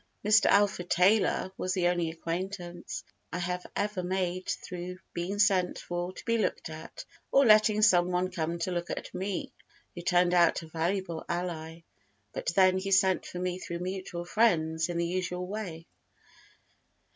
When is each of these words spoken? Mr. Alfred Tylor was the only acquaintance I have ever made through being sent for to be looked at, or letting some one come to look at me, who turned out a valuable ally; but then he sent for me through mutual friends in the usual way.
Mr. 0.25 0.47
Alfred 0.47 0.89
Tylor 0.89 1.51
was 1.59 1.75
the 1.75 1.87
only 1.87 2.09
acquaintance 2.09 3.03
I 3.31 3.37
have 3.37 3.63
ever 3.75 4.01
made 4.01 4.49
through 4.49 4.97
being 5.13 5.37
sent 5.37 5.77
for 5.77 6.11
to 6.11 6.25
be 6.25 6.39
looked 6.39 6.71
at, 6.71 7.05
or 7.31 7.45
letting 7.45 7.83
some 7.83 8.07
one 8.09 8.31
come 8.31 8.57
to 8.57 8.71
look 8.71 8.89
at 8.89 9.13
me, 9.13 9.53
who 9.93 10.01
turned 10.01 10.33
out 10.33 10.63
a 10.63 10.67
valuable 10.67 11.23
ally; 11.29 11.83
but 12.33 12.47
then 12.55 12.79
he 12.79 12.89
sent 12.89 13.27
for 13.27 13.37
me 13.37 13.59
through 13.59 13.77
mutual 13.77 14.25
friends 14.25 14.89
in 14.89 14.97
the 14.97 15.05
usual 15.05 15.45
way. 15.45 15.85